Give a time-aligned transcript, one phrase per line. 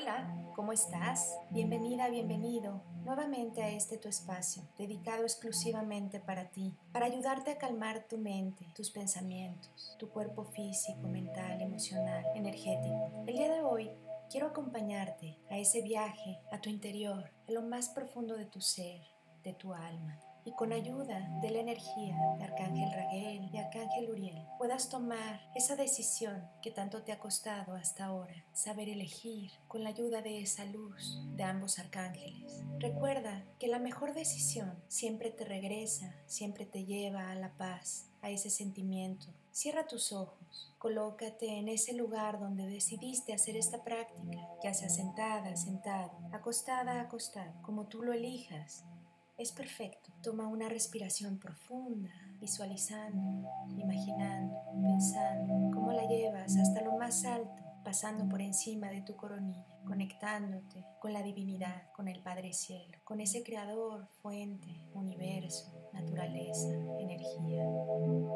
[0.00, 1.36] Hola, ¿cómo estás?
[1.50, 8.06] Bienvenida, bienvenido nuevamente a este tu espacio, dedicado exclusivamente para ti, para ayudarte a calmar
[8.08, 13.24] tu mente, tus pensamientos, tu cuerpo físico, mental, emocional, energético.
[13.26, 13.90] El día de hoy
[14.30, 19.02] quiero acompañarte a ese viaje a tu interior, a lo más profundo de tu ser,
[19.44, 24.46] de tu alma y con ayuda de la energía de Arcángel Raguel y Arcángel Uriel
[24.58, 29.90] puedas tomar esa decisión que tanto te ha costado hasta ahora, saber elegir con la
[29.90, 32.62] ayuda de esa luz de ambos arcángeles.
[32.78, 38.30] Recuerda que la mejor decisión siempre te regresa, siempre te lleva a la paz, a
[38.30, 39.26] ese sentimiento.
[39.52, 45.56] Cierra tus ojos, colócate en ese lugar donde decidiste hacer esta práctica, ya sea sentada,
[45.56, 48.84] sentado, acostada, acostado, como tú lo elijas
[49.40, 50.12] es perfecto.
[50.22, 53.48] Toma una respiración profunda, visualizando,
[53.78, 59.64] imaginando, pensando cómo la llevas hasta lo más alto, pasando por encima de tu coronilla,
[59.86, 67.64] conectándote con la divinidad, con el Padre Cielo, con ese creador, fuente, universo, naturaleza, energía.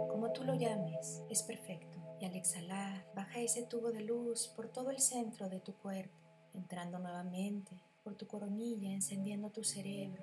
[0.09, 1.99] Como tú lo llames, es perfecto.
[2.19, 6.17] Y al exhalar, baja ese tubo de luz por todo el centro de tu cuerpo,
[6.55, 10.23] entrando nuevamente por tu coronilla, encendiendo tu cerebro,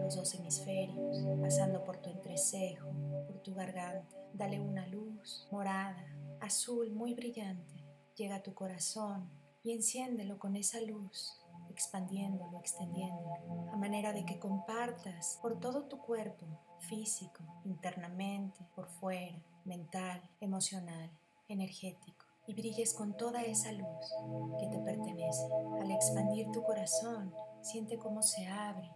[0.00, 2.88] los dos hemisferios, pasando por tu entrecejo,
[3.26, 4.16] por tu garganta.
[4.32, 6.06] Dale una luz morada,
[6.40, 7.84] azul, muy brillante.
[8.16, 9.28] Llega a tu corazón
[9.64, 11.36] y enciéndelo con esa luz,
[11.68, 16.46] expandiéndolo, extendiéndolo, a manera de que compartas por todo tu cuerpo,
[16.78, 21.10] físico, internamente, por fuera, mental, emocional,
[21.48, 22.15] energético
[22.46, 24.14] y brilles con toda esa luz
[24.58, 25.46] que te pertenece.
[25.80, 28.90] Al expandir tu corazón, siente cómo se abre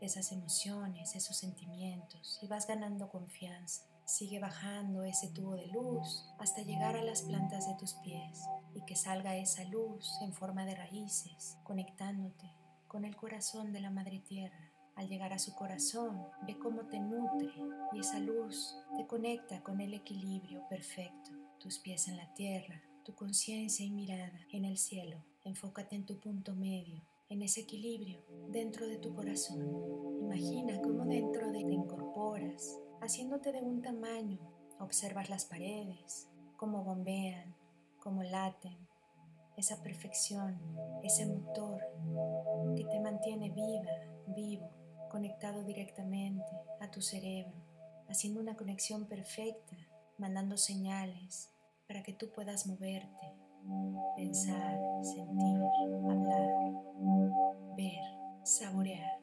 [0.00, 3.84] esas emociones, esos sentimientos y vas ganando confianza.
[4.04, 8.40] Sigue bajando ese tubo de luz hasta llegar a las plantas de tus pies
[8.74, 12.50] y que salga esa luz en forma de raíces, conectándote
[12.86, 14.72] con el corazón de la Madre Tierra.
[14.96, 17.52] Al llegar a su corazón, ve cómo te nutre
[17.92, 23.14] y esa luz te conecta con el equilibrio perfecto tus pies en la tierra, tu
[23.14, 25.24] conciencia y mirada en el cielo.
[25.44, 29.66] Enfócate en tu punto medio, en ese equilibrio dentro de tu corazón.
[30.20, 34.38] Imagina cómo dentro de te incorporas, haciéndote de un tamaño.
[34.78, 37.56] Observas las paredes, cómo bombean,
[37.98, 38.76] cómo laten,
[39.56, 40.60] esa perfección,
[41.02, 41.82] ese motor
[42.76, 43.90] que te mantiene viva,
[44.28, 44.70] vivo,
[45.10, 46.46] conectado directamente
[46.80, 47.56] a tu cerebro,
[48.08, 49.76] haciendo una conexión perfecta
[50.18, 51.50] mandando señales
[51.86, 53.34] para que tú puedas moverte,
[54.16, 55.58] pensar, sentir,
[56.08, 56.72] hablar,
[57.76, 59.20] ver, saborear.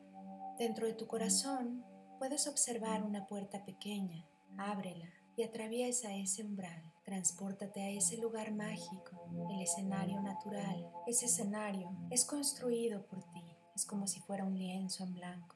[0.57, 1.83] Dentro de tu corazón
[2.17, 4.25] puedes observar una puerta pequeña,
[4.57, 6.81] ábrela y atraviesa ese umbral.
[7.03, 10.89] Transpórtate a ese lugar mágico, el escenario natural.
[11.05, 13.43] Ese escenario es construido por ti,
[13.75, 15.55] es como si fuera un lienzo en blanco.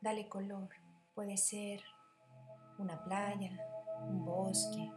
[0.00, 0.70] Dale color,
[1.14, 1.80] puede ser
[2.78, 3.50] una playa,
[4.06, 4.90] un bosque,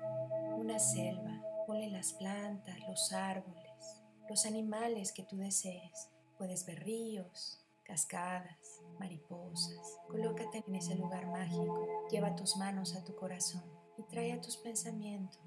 [0.58, 1.42] una selva.
[1.68, 6.10] Ponle las plantas, los árboles, los animales que tú desees.
[6.38, 10.00] Puedes ver ríos, cascadas, mariposas.
[10.08, 12.08] Colócate en ese lugar mágico.
[12.10, 13.64] Lleva tus manos a tu corazón
[13.98, 15.40] y trae a tus pensamientos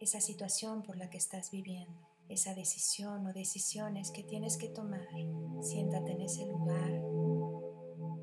[0.00, 5.06] esa situación por la que estás viviendo, esa decisión o decisiones que tienes que tomar.
[5.60, 6.90] Siéntate en ese lugar.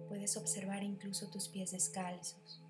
[0.10, 2.64] Puedes observar incluso tus pies descalzos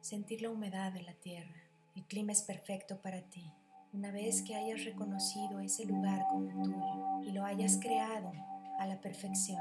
[0.00, 1.62] sentir la humedad de la tierra.
[1.96, 3.52] El clima es perfecto para ti.
[3.92, 8.32] Una vez que hayas reconocido ese lugar como tuyo y lo hayas creado
[8.78, 9.60] a la perfección,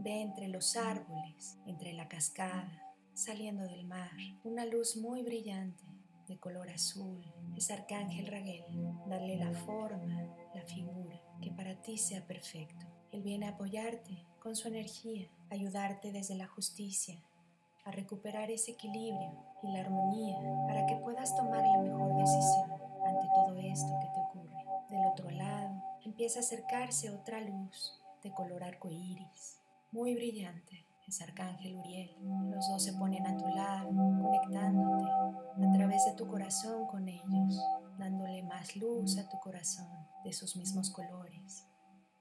[0.00, 2.82] ve entre los árboles, entre la cascada,
[3.14, 4.10] saliendo del mar,
[4.44, 5.84] una luz muy brillante
[6.28, 7.24] de color azul.
[7.56, 8.64] Es Arcángel Raguel.
[9.06, 10.22] Darle la forma,
[10.54, 12.86] la figura, que para ti sea perfecto.
[13.10, 17.22] Él viene a apoyarte con su energía, ayudarte desde la justicia,
[17.88, 19.32] a recuperar ese equilibrio
[19.62, 24.20] y la armonía para que puedas tomar la mejor decisión ante todo esto que te
[24.20, 24.64] ocurre.
[24.90, 29.60] Del otro lado, empieza a acercarse otra luz de color arco iris,
[29.90, 30.84] muy brillante.
[31.06, 32.14] Es Arcángel Uriel.
[32.50, 37.58] Los dos se ponen a tu lado, conectándote a través de tu corazón con ellos,
[37.98, 39.88] dándole más luz a tu corazón
[40.22, 41.64] de sus mismos colores,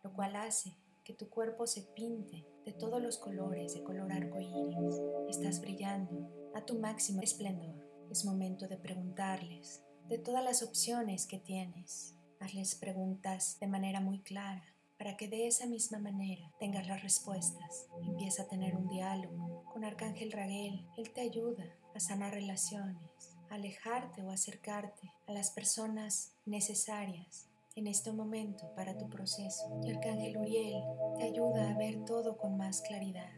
[0.04, 0.74] lo cual hace
[1.08, 5.00] que tu cuerpo se pinte de todos los colores de color arco iris.
[5.30, 7.76] Estás brillando a tu máximo esplendor.
[8.12, 12.14] Es momento de preguntarles de todas las opciones que tienes.
[12.42, 14.66] Hazles preguntas de manera muy clara
[14.98, 17.88] para que de esa misma manera tengas las respuestas.
[18.04, 20.86] Empieza a tener un diálogo con Arcángel Raguel.
[20.98, 21.64] Él te ayuda
[21.96, 27.47] a sanar relaciones, a alejarte o acercarte a las personas necesarias
[27.78, 29.80] en este momento para tu proceso.
[29.84, 30.82] Y Arcángel Uriel
[31.16, 33.32] te ayuda a ver todo con más claridad,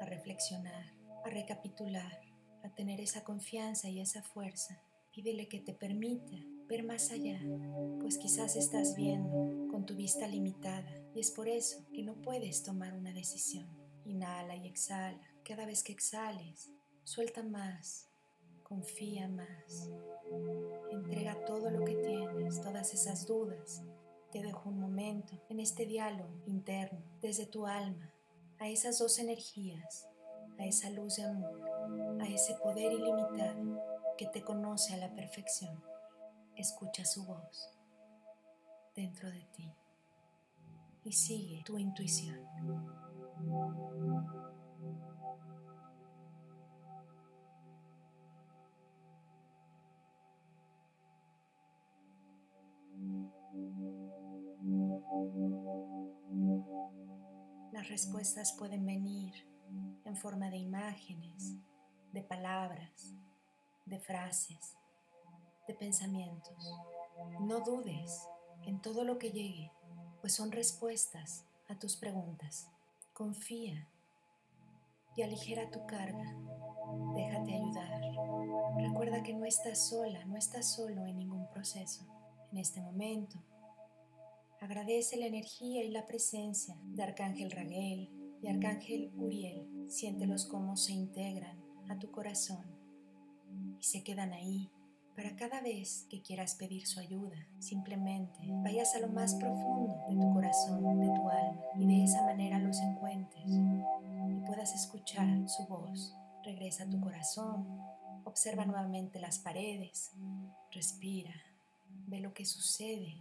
[0.00, 0.94] a reflexionar,
[1.24, 2.18] a recapitular,
[2.64, 4.82] a tener esa confianza y esa fuerza.
[5.12, 7.38] Pídele que te permita ver más allá,
[8.00, 12.62] pues quizás estás viendo con tu vista limitada y es por eso que no puedes
[12.62, 13.68] tomar una decisión.
[14.06, 15.20] Inhala y exhala.
[15.44, 16.72] Cada vez que exhales,
[17.04, 18.08] suelta más,
[18.62, 19.90] confía más,
[20.90, 22.21] entrega todo lo que tienes,
[22.60, 23.82] todas esas dudas.
[24.30, 28.12] Te dejo un momento en este diálogo interno, desde tu alma,
[28.58, 30.08] a esas dos energías,
[30.58, 31.60] a esa luz de amor,
[32.20, 33.80] a ese poder ilimitado
[34.16, 35.82] que te conoce a la perfección.
[36.56, 37.70] Escucha su voz
[38.94, 39.72] dentro de ti
[41.04, 42.40] y sigue tu intuición.
[57.82, 59.34] Las respuestas pueden venir
[60.04, 61.56] en forma de imágenes,
[62.12, 63.12] de palabras,
[63.86, 64.76] de frases,
[65.66, 66.56] de pensamientos.
[67.40, 68.28] No dudes
[68.66, 69.72] en todo lo que llegue,
[70.20, 72.70] pues son respuestas a tus preguntas.
[73.14, 73.88] Confía
[75.16, 76.36] y aligera tu carga.
[77.16, 78.00] Déjate ayudar.
[78.76, 82.06] Recuerda que no estás sola, no estás solo en ningún proceso.
[82.52, 83.42] En este momento,
[84.62, 88.08] agradece la energía y la presencia de Arcángel Raguel
[88.40, 89.66] y Arcángel Uriel.
[89.88, 92.64] Siéntelos como se integran a tu corazón
[93.80, 94.70] y se quedan ahí
[95.16, 97.36] para cada vez que quieras pedir su ayuda.
[97.58, 102.22] Simplemente vayas a lo más profundo de tu corazón, de tu alma y de esa
[102.22, 106.14] manera los encuentres y puedas escuchar su voz.
[106.44, 107.66] Regresa a tu corazón,
[108.24, 110.12] observa nuevamente las paredes,
[110.70, 111.34] respira,
[112.06, 113.16] ve lo que sucede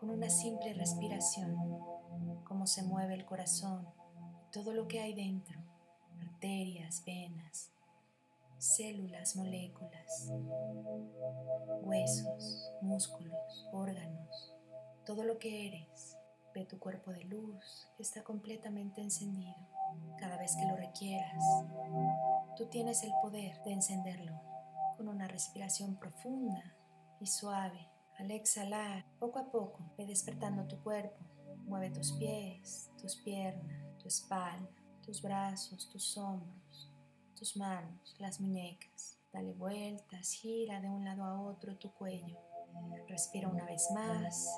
[0.00, 1.54] con una simple respiración,
[2.44, 3.86] cómo se mueve el corazón,
[4.50, 5.60] todo lo que hay dentro,
[6.22, 7.70] arterias, venas,
[8.56, 10.32] células, moléculas,
[11.82, 14.54] huesos, músculos, órganos,
[15.04, 16.16] todo lo que eres.
[16.54, 19.54] Ve tu cuerpo de luz que está completamente encendido.
[20.18, 21.44] Cada vez que lo requieras,
[22.56, 24.40] tú tienes el poder de encenderlo
[24.96, 26.74] con una respiración profunda
[27.20, 27.89] y suave.
[28.20, 31.24] Al exhalar, poco a poco, ve despertando tu cuerpo.
[31.64, 34.68] Mueve tus pies, tus piernas, tu espalda,
[35.02, 36.92] tus brazos, tus hombros,
[37.34, 39.16] tus manos, las muñecas.
[39.32, 42.38] Dale vueltas, gira de un lado a otro tu cuello.
[43.08, 44.50] Respira una vez más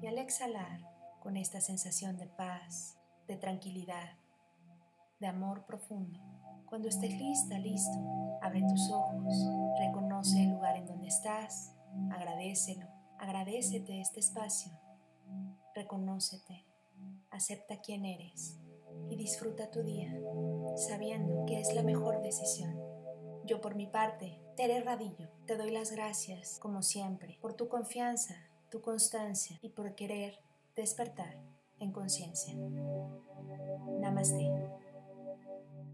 [0.00, 0.80] y al exhalar,
[1.20, 2.96] con esta sensación de paz,
[3.28, 4.16] de tranquilidad,
[5.20, 6.18] de amor profundo,
[6.64, 7.98] cuando estés lista, listo,
[8.40, 9.34] abre tus ojos,
[9.78, 11.76] reconoce el lugar en donde estás,
[12.10, 12.86] agradecelo,
[13.18, 14.72] agradecete este espacio,
[15.74, 16.66] reconócete,
[17.30, 18.58] acepta quién eres
[19.08, 20.12] y disfruta tu día,
[20.76, 22.78] sabiendo que es la mejor decisión.
[23.44, 28.34] Yo por mi parte, Tere Radillo, te doy las gracias, como siempre, por tu confianza,
[28.70, 30.38] tu constancia y por querer
[30.76, 31.38] despertar
[31.80, 32.54] en conciencia.
[34.00, 34.61] Namaste.